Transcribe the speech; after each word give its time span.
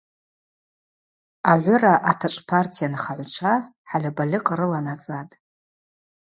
Агӏвыра 1.51 1.93
атачӏв 2.09 2.41
партия 2.49 2.87
нхагӏвчва 2.93 3.53
хӏальабальыкъ 3.87 4.49
рыланацӏатӏ. 4.59 5.33